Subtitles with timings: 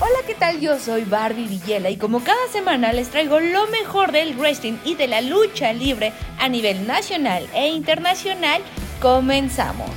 [0.00, 0.60] Hola, ¿qué tal?
[0.60, 4.96] Yo soy Barbie Villela y como cada semana les traigo lo mejor del wrestling y
[4.96, 8.60] de la lucha libre a nivel nacional e internacional,
[9.00, 9.90] comenzamos.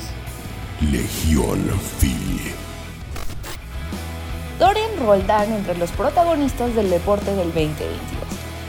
[0.92, 1.68] Legión
[2.00, 2.54] Phil.
[4.60, 7.90] Dorian Roldán entre los protagonistas del deporte del 2022.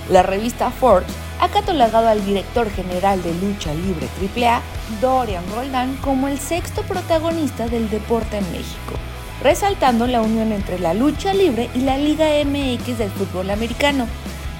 [0.08, 4.62] La revista Forbes ha catalogado al director general de lucha libre AAA,
[5.02, 8.94] Dorian Roldán, como el sexto protagonista del deporte en México,
[9.42, 14.06] resaltando la unión entre la lucha libre y la Liga MX del fútbol americano,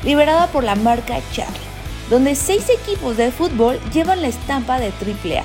[0.05, 1.59] liberada por la marca Charlie,
[2.11, 5.45] donde seis equipos de fútbol llevan la estampa de AAA,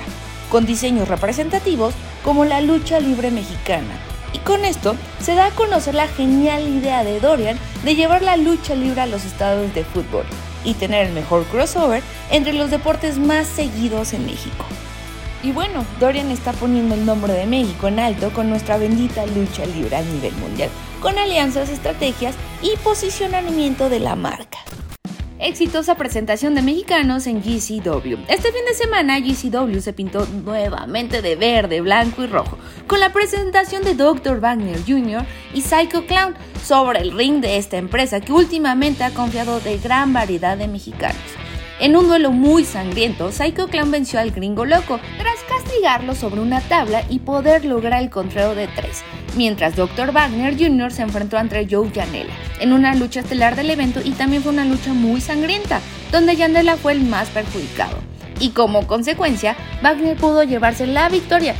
[0.50, 3.98] con diseños representativos como la lucha libre mexicana.
[4.32, 8.36] Y con esto se da a conocer la genial idea de Dorian de llevar la
[8.36, 10.24] lucha libre a los estados de fútbol
[10.64, 14.64] y tener el mejor crossover entre los deportes más seguidos en México.
[15.44, 19.66] Y bueno, Dorian está poniendo el nombre de México en alto con nuestra bendita lucha
[19.66, 20.70] libre a nivel mundial,
[21.02, 24.58] con alianzas, estrategias y posicionamiento de la marca.
[25.38, 28.24] Exitosa presentación de mexicanos en GCW.
[28.28, 33.12] Este fin de semana GCW se pintó nuevamente de verde, blanco y rojo, con la
[33.12, 34.40] presentación de Dr.
[34.40, 35.26] Wagner Jr.
[35.52, 40.14] y Psycho Clown sobre el ring de esta empresa que últimamente ha confiado de gran
[40.14, 41.43] variedad de mexicanos.
[41.80, 46.60] En un duelo muy sangriento, Psycho Clown venció al gringo loco tras castigarlo sobre una
[46.60, 49.02] tabla y poder lograr el control de tres,
[49.36, 50.12] mientras Dr.
[50.12, 50.92] Wagner Jr.
[50.92, 54.64] se enfrentó ante Joe Janela en una lucha estelar del evento y también fue una
[54.64, 55.80] lucha muy sangrienta,
[56.12, 57.96] donde Janela fue el más perjudicado.
[58.38, 61.56] Y como consecuencia, Wagner pudo llevarse la victoria,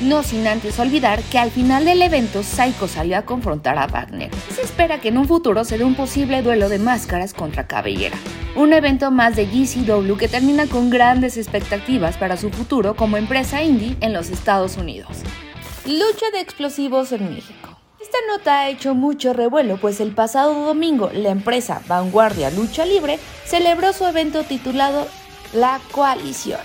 [0.00, 4.30] no sin antes olvidar que al final del evento Psycho salió a confrontar a Wagner.
[4.54, 8.16] Se espera que en un futuro se dé un posible duelo de máscaras contra Cabellera.
[8.54, 13.62] Un evento más de GCW que termina con grandes expectativas para su futuro como empresa
[13.62, 15.22] indie en los Estados Unidos.
[15.86, 17.78] Lucha de explosivos en México.
[18.00, 23.18] Esta nota ha hecho mucho revuelo, pues el pasado domingo la empresa Vanguardia Lucha Libre
[23.46, 25.08] celebró su evento titulado
[25.54, 26.60] La Coalición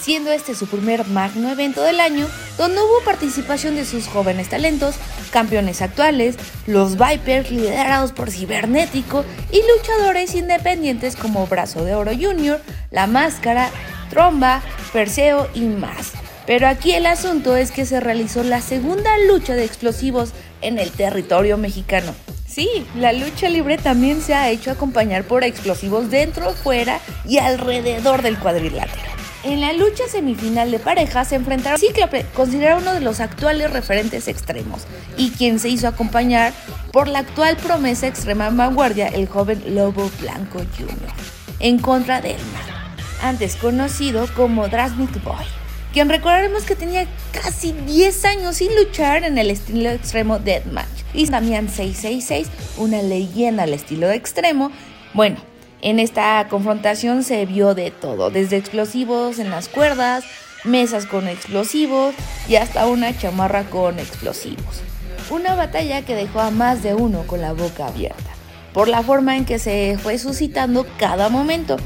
[0.00, 2.26] siendo este su primer magno evento del año,
[2.60, 4.96] donde hubo participación de sus jóvenes talentos,
[5.30, 12.60] campeones actuales, los Vipers liderados por Cibernético y luchadores independientes como Brazo de Oro Jr.,
[12.90, 13.70] La Máscara,
[14.10, 14.60] Tromba,
[14.92, 16.12] Perseo y más.
[16.46, 20.90] Pero aquí el asunto es que se realizó la segunda lucha de explosivos en el
[20.90, 22.14] territorio mexicano.
[22.46, 28.20] Sí, la lucha libre también se ha hecho acompañar por explosivos dentro, fuera y alrededor
[28.20, 29.19] del cuadrilátero.
[29.42, 34.28] En la lucha semifinal de parejas se enfrentaron Cíclope, considerado uno de los actuales referentes
[34.28, 34.82] extremos,
[35.16, 36.52] y quien se hizo acompañar
[36.92, 41.10] por la actual promesa extrema en vanguardia, el joven Lobo Blanco Jr.,
[41.58, 45.46] en contra de Elmar, antes conocido como Drasnik Boy,
[45.94, 50.86] quien recordaremos que tenía casi 10 años sin luchar en el estilo extremo Deathmatch.
[51.12, 54.70] Y Damián 666, una leyenda al estilo extremo.
[55.12, 55.38] Bueno,
[55.82, 60.24] en esta confrontación se vio de todo, desde explosivos en las cuerdas,
[60.64, 62.14] mesas con explosivos
[62.48, 64.82] y hasta una chamarra con explosivos.
[65.30, 68.30] Una batalla que dejó a más de uno con la boca abierta,
[68.72, 71.76] por la forma en que se fue suscitando cada momento.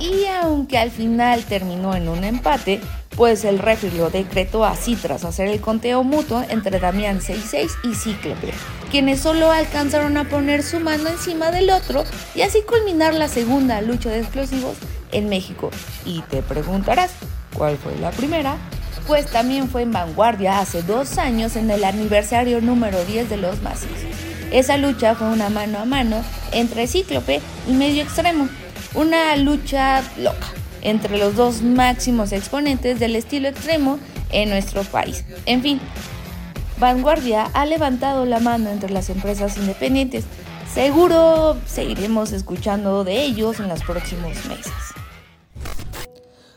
[0.00, 2.80] Y aunque al final terminó en un empate,
[3.16, 7.94] pues el referee lo decretó así tras hacer el conteo mutuo entre Damián 66 y
[7.94, 8.52] Cíclope,
[8.90, 12.04] quienes solo alcanzaron a poner su mano encima del otro
[12.34, 14.76] y así culminar la segunda lucha de explosivos
[15.12, 15.70] en México.
[16.04, 17.12] Y te preguntarás,
[17.54, 18.56] ¿cuál fue la primera?
[19.06, 23.62] Pues también fue en vanguardia hace dos años en el aniversario número 10 de los
[23.62, 23.90] macizos.
[24.50, 28.48] Esa lucha fue una mano a mano entre Cíclope y Medio Extremo,
[28.94, 30.46] una lucha loca
[30.84, 33.98] entre los dos máximos exponentes del estilo extremo
[34.30, 35.24] en nuestro país.
[35.46, 35.80] En fin,
[36.78, 40.24] Vanguardia ha levantado la mano entre las empresas independientes.
[40.72, 44.72] Seguro seguiremos escuchando de ellos en los próximos meses.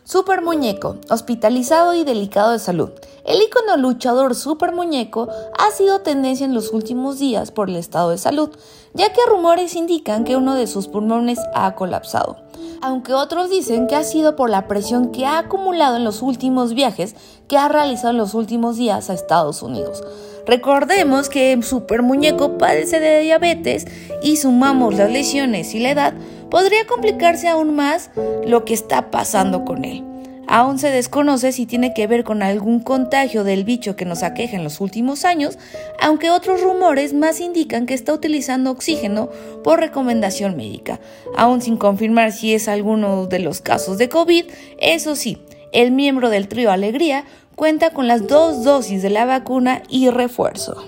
[0.03, 2.91] Super Muñeco, hospitalizado y delicado de salud.
[3.27, 5.27] El ícono luchador Super Muñeco
[5.57, 8.49] ha sido tendencia en los últimos días por el estado de salud,
[8.93, 12.47] ya que rumores indican que uno de sus pulmones ha colapsado
[12.81, 16.73] aunque otros dicen que ha sido por la presión que ha acumulado en los últimos
[16.73, 17.15] viajes
[17.47, 20.03] que ha realizado en los últimos días a Estados Unidos.
[20.45, 23.85] Recordemos que Super Muñeco padece de diabetes
[24.21, 26.13] y sumamos las lesiones y la edad,
[26.49, 28.09] podría complicarse aún más
[28.45, 30.03] lo que está pasando con él.
[30.47, 34.55] Aún se desconoce si tiene que ver con algún contagio del bicho que nos aqueja
[34.55, 35.57] en los últimos años,
[35.99, 39.29] aunque otros rumores más indican que está utilizando oxígeno
[39.63, 41.01] por recomendación médica.
[41.35, 44.45] Aún sin confirmar si es alguno de los casos de COVID,
[44.79, 45.37] eso sí,
[45.73, 50.87] el miembro del trío Alegría cuenta con las dos dosis de la vacuna y refuerzo.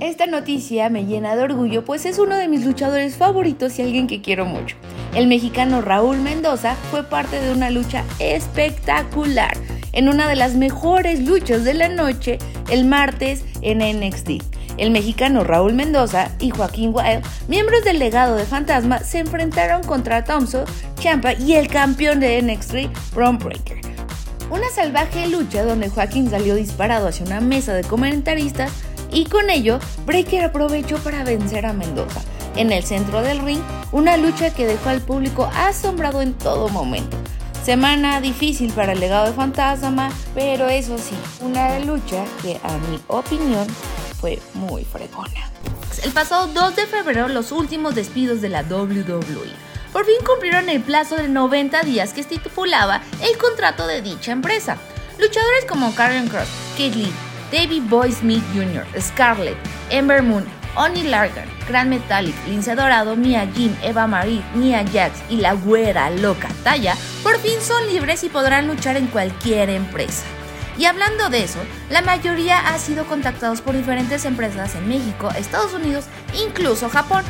[0.00, 4.06] Esta noticia me llena de orgullo pues es uno de mis luchadores favoritos y alguien
[4.06, 4.76] que quiero mucho.
[5.14, 9.56] El mexicano Raúl Mendoza fue parte de una lucha espectacular
[9.92, 12.38] en una de las mejores luchas de la noche
[12.70, 14.44] el martes en NXT.
[14.76, 20.24] El mexicano Raúl Mendoza y Joaquín Wild, miembros del legado de Fantasma, se enfrentaron contra
[20.24, 20.64] Thompson,
[21.00, 23.80] Champa y el campeón de NXT, Bron Breaker.
[24.48, 28.72] Una salvaje lucha donde Joaquín salió disparado hacia una mesa de comentaristas
[29.12, 32.22] y con ello Breaker aprovechó para vencer a Mendoza.
[32.56, 33.60] En el centro del ring,
[33.92, 37.16] una lucha que dejó al público asombrado en todo momento.
[37.64, 42.98] Semana difícil para el legado de Fantasma, pero eso sí, una lucha que a mi
[43.08, 43.66] opinión
[44.20, 45.50] fue muy fregona.
[46.02, 50.80] El pasado 2 de febrero los últimos despidos de la WWE por fin cumplieron el
[50.80, 54.76] plazo de 90 días que estipulaba el contrato de dicha empresa.
[55.18, 57.12] Luchadores como Karen Cross, Kid Lee,
[57.52, 59.56] David Boy Smith Jr., Scarlett,
[59.90, 60.44] Ember Moon,
[60.76, 66.10] Oni Largan, Grand Metallic, Lince Dorado, Mia Jim, Eva Marie, Mia Jax y la güera
[66.10, 70.24] loca Taya por fin son libres y podrán luchar en cualquier empresa.
[70.78, 71.58] Y hablando de eso,
[71.90, 76.06] la mayoría ha sido contactados por diferentes empresas en México, Estados Unidos,
[76.42, 77.22] incluso Japón.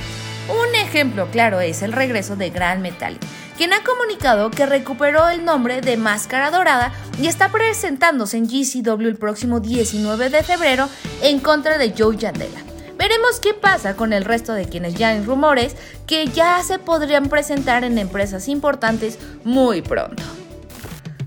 [0.49, 3.21] Un ejemplo claro es el regreso de Grand Metallic,
[3.57, 9.09] quien ha comunicado que recuperó el nombre de Máscara Dorada y está presentándose en GCW
[9.09, 10.89] el próximo 19 de febrero
[11.23, 12.70] en contra de Joe Yandela.
[13.01, 15.75] Veremos qué pasa con el resto de quienes ya en rumores
[16.07, 20.23] que ya se podrían presentar en empresas importantes muy pronto.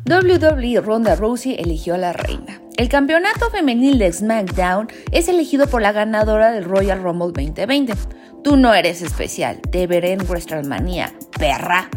[0.06, 2.62] WWE Ronda Rousey eligió a la reina.
[2.78, 7.96] El campeonato femenil de SmackDown es elegido por la ganadora del Royal Rumble 2020.
[8.44, 11.90] Tú no eres especial, te veré en WrestleMania, perra.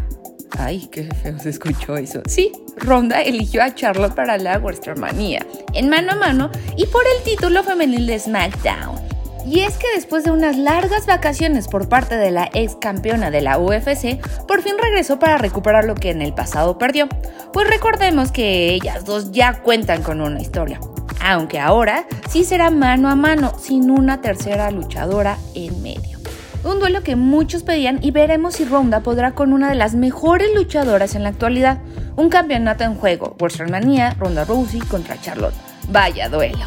[0.57, 2.23] Ay, qué feo se escuchó eso.
[2.25, 5.45] Sí, Ronda eligió a Charlotte para la WrestleMania,
[5.75, 9.06] en mano a mano y por el título femenil de SmackDown.
[9.47, 13.39] Y es que después de unas largas vacaciones por parte de la ex campeona de
[13.39, 17.07] la UFC, por fin regresó para recuperar lo que en el pasado perdió.
[17.53, 20.81] Pues recordemos que ellas dos ya cuentan con una historia.
[21.23, 26.19] Aunque ahora sí será mano a mano, sin una tercera luchadora en medio.
[26.65, 30.49] Un duelo que muchos pedían y veremos si Ronda podrá con una de las mejores
[30.53, 31.77] luchadoras en la actualidad.
[32.17, 35.55] Un campeonato en juego, WrestleMania, Ronda Rousey contra Charlotte.
[35.89, 36.65] Vaya duelo.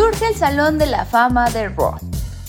[0.00, 1.96] Surge el Salón de la Fama de Raw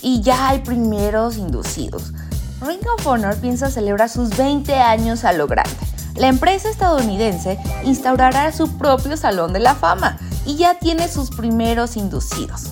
[0.00, 2.14] y ya hay primeros inducidos.
[2.62, 5.76] Ring of Honor piensa celebrar sus 20 años a lo grande.
[6.16, 11.98] La empresa estadounidense instaurará su propio Salón de la Fama y ya tiene sus primeros
[11.98, 12.70] inducidos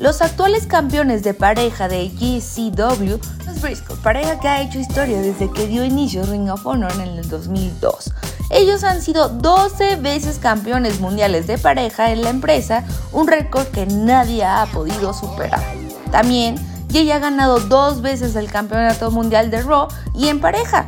[0.00, 5.52] los actuales campeones de pareja de GCW, los Briscoe, pareja que ha hecho historia desde
[5.52, 8.10] que dio inicio Ring of Honor en el 2002.
[8.50, 13.86] Ellos han sido 12 veces campeones mundiales de pareja en la empresa, un récord que
[13.86, 15.62] nadie ha podido superar.
[16.10, 16.56] También,
[16.92, 20.86] Jay ha ganado dos veces el campeonato mundial de Raw y en pareja.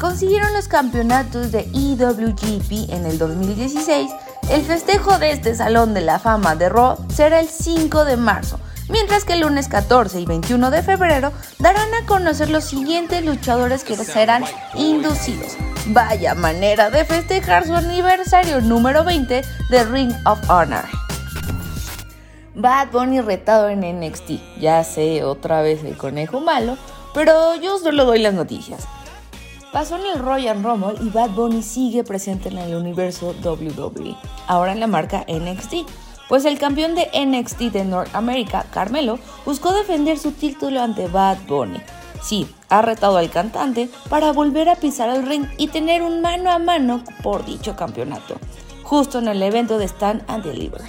[0.00, 4.10] Consiguieron los campeonatos de EWGP en el 2016
[4.50, 8.58] el festejo de este Salón de la Fama de Raw será el 5 de marzo,
[8.88, 13.84] mientras que el lunes 14 y 21 de febrero darán a conocer los siguientes luchadores
[13.84, 14.44] que serán
[14.74, 15.56] inducidos.
[15.86, 20.84] Vaya manera de festejar su aniversario número 20 de Ring of Honor.
[22.54, 24.60] Bad Bunny retado en NXT.
[24.60, 26.76] Ya sé, otra vez el conejo malo,
[27.14, 28.86] pero yo solo doy las noticias.
[29.72, 34.16] Pasó en el Royal Rumble y Bad Bunny sigue presente en el universo WWE,
[34.48, 35.88] ahora en la marca NXT.
[36.28, 41.80] Pues el campeón de NXT de Norteamérica, Carmelo, buscó defender su título ante Bad Bunny.
[42.20, 46.50] Sí, ha retado al cantante para volver a pisar el ring y tener un mano
[46.50, 48.36] a mano por dicho campeonato,
[48.82, 50.82] justo en el evento de Stand and Deliver.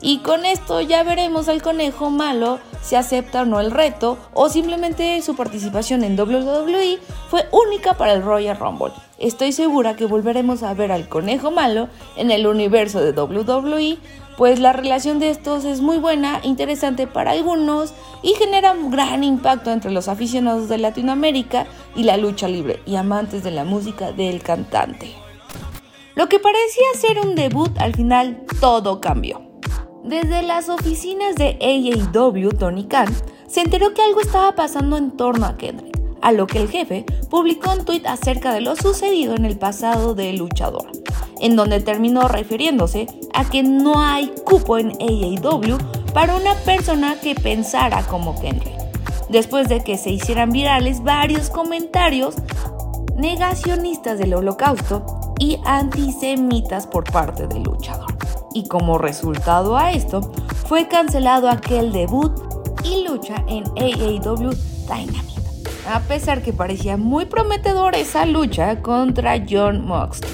[0.00, 4.48] Y con esto ya veremos al conejo malo si acepta o no el reto o
[4.48, 8.92] simplemente su participación en WWE fue única para el Royal Rumble.
[9.18, 13.98] Estoy segura que volveremos a ver al conejo malo en el universo de WWE,
[14.38, 17.92] pues la relación de estos es muy buena, interesante para algunos
[18.22, 21.66] y genera un gran impacto entre los aficionados de Latinoamérica
[21.96, 25.10] y la lucha libre y amantes de la música del cantante.
[26.14, 29.42] Lo que parecía ser un debut, al final todo cambió.
[30.04, 33.12] Desde las oficinas de AAW, Tony Khan
[33.48, 37.04] se enteró que algo estaba pasando en torno a Kendrick, a lo que el jefe
[37.30, 40.90] publicó un tuit acerca de lo sucedido en el pasado del luchador,
[41.40, 45.78] en donde terminó refiriéndose a que no hay cupo en AAW
[46.12, 48.78] para una persona que pensara como Kendrick,
[49.28, 52.36] después de que se hicieran virales varios comentarios
[53.16, 58.16] negacionistas del holocausto y antisemitas por parte del luchador.
[58.54, 60.32] Y como resultado a esto,
[60.66, 62.32] fue cancelado aquel debut
[62.84, 64.50] y lucha en AAW
[64.86, 65.37] Dynamite,
[65.88, 70.30] a pesar que parecía muy prometedora esa lucha contra John Moxley.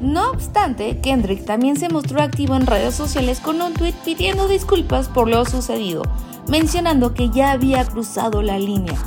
[0.00, 5.08] No obstante, Kendrick también se mostró activo en redes sociales con un tweet pidiendo disculpas
[5.08, 6.02] por lo sucedido,
[6.46, 8.98] mencionando que ya había cruzado la línea.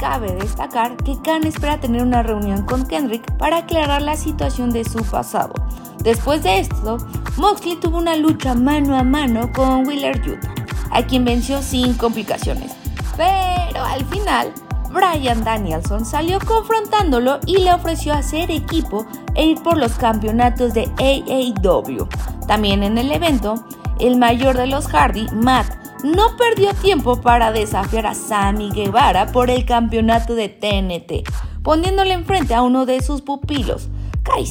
[0.00, 4.84] Cabe destacar que Khan espera tener una reunión con Kendrick para aclarar la situación de
[4.84, 5.54] su pasado.
[6.02, 6.98] Después de esto,
[7.36, 10.52] Moxley tuvo una lucha mano a mano con Wheeler Utah,
[10.90, 12.72] a quien venció sin complicaciones.
[13.16, 14.52] Pero al final,
[14.92, 20.90] Brian Danielson salió confrontándolo y le ofreció hacer equipo e ir por los campeonatos de
[20.98, 22.08] AAW.
[22.46, 23.64] También en el evento,
[23.98, 25.66] el mayor de los Hardy, Matt,
[26.04, 31.28] no perdió tiempo para desafiar a Sammy Guevara por el campeonato de TNT,
[31.62, 33.88] poniéndole enfrente a uno de sus pupilos,
[34.22, 34.44] Kai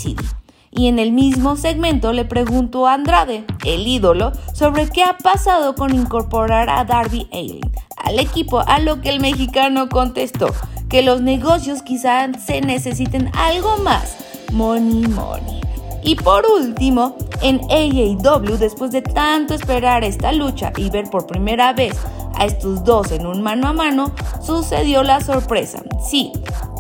[0.71, 5.75] Y en el mismo segmento le preguntó a Andrade, el ídolo, sobre qué ha pasado
[5.75, 7.71] con incorporar a Darby Allin
[8.03, 10.47] al equipo, a lo que el mexicano contestó
[10.91, 14.17] que los negocios quizás se necesiten algo más,
[14.51, 15.61] money money.
[16.03, 21.71] Y por último, en AAW, después de tanto esperar esta lucha y ver por primera
[21.71, 21.97] vez
[22.35, 25.81] a estos dos en un mano a mano, sucedió la sorpresa.
[26.03, 26.33] Sí,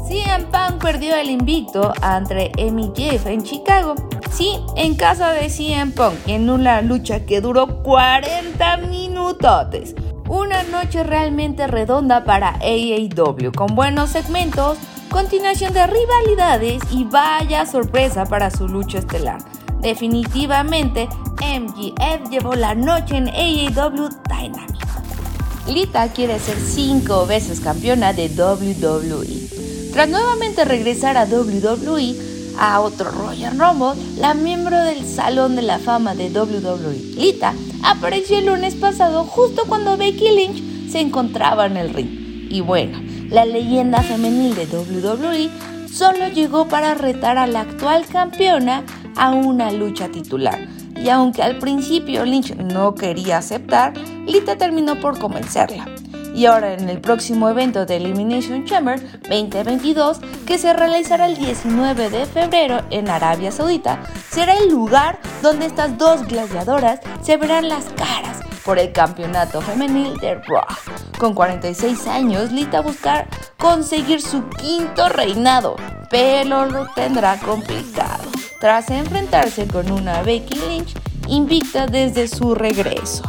[0.09, 2.51] CM Punk perdió el invicto entre
[2.93, 3.95] Jeff en Chicago.
[4.29, 9.95] Sí, en casa de CM Punk, en una lucha que duró 40 minutos.
[10.31, 14.77] Una noche realmente redonda para AAW, con buenos segmentos,
[15.09, 19.43] continuación de rivalidades y vaya sorpresa para su lucha estelar.
[19.81, 21.09] Definitivamente,
[21.41, 24.87] MGF llevó la noche en AEW Dynamic.
[25.67, 29.91] Lita quiere ser cinco veces campeona de WWE.
[29.91, 32.15] Tras nuevamente regresar a WWE,
[32.57, 37.53] a otro Royal Rumble, la miembro del Salón de la Fama de WWE, Lita,
[37.83, 42.47] apareció el lunes pasado justo cuando Becky Lynch se encontraba en el ring.
[42.49, 45.49] Y bueno, la leyenda femenil de WWE
[45.91, 48.83] solo llegó para retar a la actual campeona
[49.15, 50.67] a una lucha titular.
[51.01, 55.87] Y aunque al principio Lynch no quería aceptar, Lita terminó por convencerla.
[56.33, 62.09] Y ahora en el próximo evento de Elimination Chamber 2022, que se realizará el 19
[62.09, 67.85] de febrero en Arabia Saudita, será el lugar donde estas dos gladiadoras se verán las
[67.85, 70.65] caras por el campeonato femenil de Raw.
[71.17, 75.75] Con 46 años, Lita buscar conseguir su quinto reinado,
[76.09, 78.23] pero lo tendrá complicado,
[78.59, 80.95] tras enfrentarse con una Becky Lynch
[81.27, 83.23] invicta desde su regreso.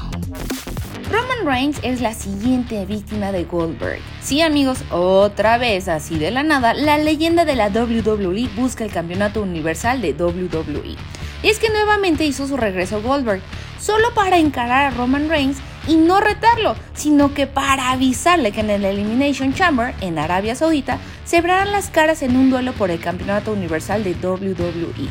[1.43, 4.01] Roman Reigns es la siguiente víctima de Goldberg.
[4.23, 8.93] Sí amigos, otra vez así de la nada, la leyenda de la WWE busca el
[8.93, 10.97] campeonato universal de WWE.
[11.43, 13.41] Y es que nuevamente hizo su regreso Goldberg,
[13.81, 15.59] solo para encarar a Roman Reigns
[15.89, 20.99] y no retarlo, sino que para avisarle que en el Elimination Chamber, en Arabia Saudita,
[21.25, 25.09] se las caras en un duelo por el Campeonato Universal de WWE.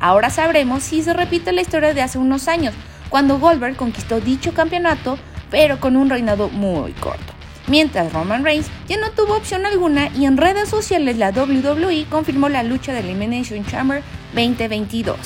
[0.00, 2.74] Ahora sabremos si se repite la historia de hace unos años,
[3.08, 5.18] cuando Goldberg conquistó dicho campeonato,
[5.52, 7.32] pero con un reinado muy corto.
[7.68, 12.48] Mientras Roman Reigns ya no tuvo opción alguna y en redes sociales la WWE confirmó
[12.48, 14.02] la lucha de Elimination Chamber
[14.34, 15.16] 2022.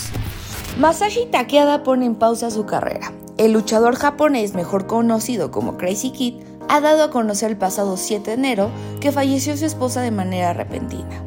[0.79, 3.13] Masashi Takeda pone en pausa su carrera.
[3.39, 6.35] El luchador japonés, mejor conocido como Crazy Kid,
[6.69, 10.53] ha dado a conocer el pasado 7 de enero que falleció su esposa de manera
[10.53, 11.23] repentina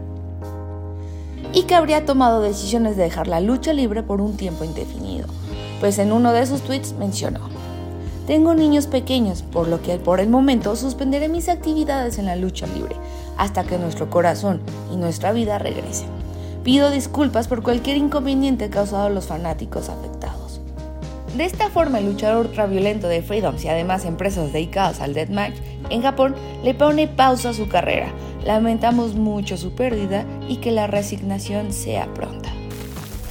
[1.53, 5.27] y que habría tomado decisiones de dejar la lucha libre por un tiempo indefinido,
[5.79, 7.50] pues en uno de sus tweets mencionó,
[8.29, 12.67] tengo niños pequeños, por lo que por el momento suspenderé mis actividades en la lucha
[12.67, 12.95] libre
[13.38, 14.62] hasta que nuestro corazón
[14.93, 16.09] y nuestra vida regresen.
[16.63, 20.62] Pido disculpas por cualquier inconveniente causado a los fanáticos afectados.
[21.36, 25.55] De esta forma, el luchador ultraviolento de Freedoms y además empresas dedicadas al deathmatch
[25.89, 28.12] en Japón le pone pausa a su carrera.
[28.45, 32.58] Lamentamos mucho su pérdida y que la resignación sea pronta.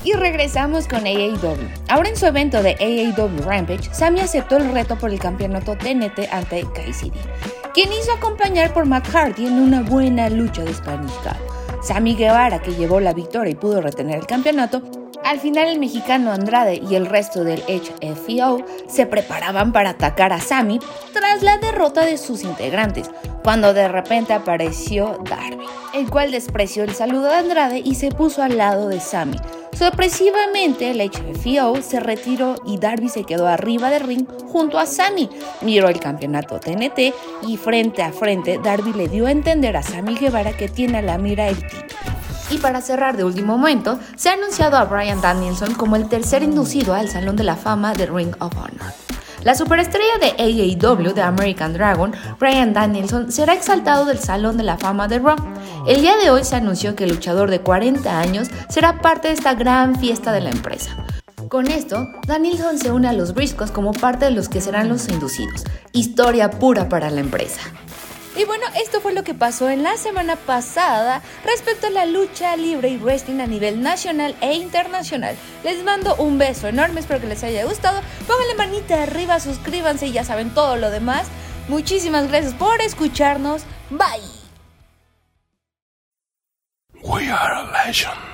[0.08, 1.58] Y regresamos con AAW.
[1.90, 6.32] Ahora en su evento de AAW Rampage, Sammy aceptó el reto por el campeonato TNT
[6.32, 7.12] ante KCD,
[7.74, 11.82] quien hizo acompañar por Matt Hardy en una buena lucha de Spanish Cup.
[11.82, 14.80] Sammy Guevara, que llevó la victoria y pudo retener el campeonato,
[15.28, 20.40] al final el mexicano Andrade y el resto del HFO se preparaban para atacar a
[20.40, 20.80] Sammy
[21.12, 23.10] tras la derrota de sus integrantes,
[23.44, 28.42] cuando de repente apareció Darby, el cual despreció el saludo de Andrade y se puso
[28.42, 29.36] al lado de Sammy,
[29.78, 35.30] Sorpresivamente, el HFO se retiró y Darby se quedó arriba del ring junto a Sammy.
[35.60, 37.14] Miró el campeonato TNT
[37.46, 41.02] y frente a frente Darby le dio a entender a Sammy Guevara que tiene a
[41.02, 42.17] la mira el título.
[42.50, 46.42] Y para cerrar de último momento, se ha anunciado a Brian Danielson como el tercer
[46.42, 48.92] inducido al Salón de la Fama de Ring of Honor.
[49.44, 50.30] La superestrella de
[50.82, 55.36] AAW de American Dragon, Brian Danielson, será exaltado del Salón de la Fama de Raw.
[55.86, 59.34] El día de hoy se anunció que el luchador de 40 años será parte de
[59.34, 60.96] esta gran fiesta de la empresa.
[61.48, 65.08] Con esto, Danielson se une a los Briscos como parte de los que serán los
[65.08, 65.64] inducidos.
[65.92, 67.60] Historia pura para la empresa.
[68.36, 72.56] Y bueno, esto fue lo que pasó en la semana pasada respecto a la lucha
[72.56, 75.36] libre y wrestling a nivel nacional e internacional.
[75.64, 78.00] Les mando un beso enorme, espero que les haya gustado.
[78.26, 81.26] Pónganle manita arriba, suscríbanse y ya saben todo lo demás.
[81.68, 83.62] Muchísimas gracias por escucharnos.
[83.90, 84.38] Bye.
[87.02, 88.27] We are a legend.